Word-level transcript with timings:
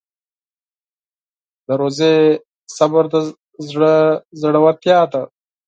د 1.65 1.67
روژې 1.79 2.15
صبر 2.77 3.03
د 3.13 3.15
زړه 3.69 3.95
زړورتیا 4.41 4.99
ده. 5.11 5.21